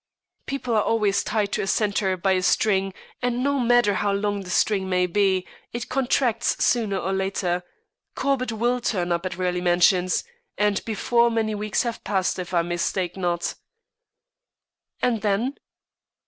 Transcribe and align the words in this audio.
"People 0.47 0.73
are 0.73 0.81
always 0.81 1.23
tied 1.23 1.51
to 1.51 1.61
a 1.61 1.67
centre 1.67 2.17
by 2.17 2.31
a 2.31 2.41
string, 2.41 2.91
and 3.21 3.43
no 3.43 3.59
matter 3.59 3.93
how 3.93 4.11
long 4.11 4.41
the 4.41 4.49
string 4.49 4.89
may 4.89 5.05
be, 5.05 5.45
it 5.73 5.89
contracts 5.89 6.65
sooner 6.65 6.97
or 6.97 7.13
later. 7.13 7.61
Corbett 8.15 8.51
will 8.51 8.81
turn 8.81 9.11
up 9.11 9.27
at 9.27 9.37
Raleigh 9.37 9.61
Mansions, 9.61 10.23
and 10.57 10.83
before 10.85 11.29
very 11.29 11.35
many 11.35 11.53
weeks 11.53 11.83
have 11.83 12.03
passed, 12.03 12.39
if 12.39 12.51
I 12.51 12.63
mistake 12.63 13.15
not." 13.15 13.53
"And 15.03 15.21
then?" 15.21 15.53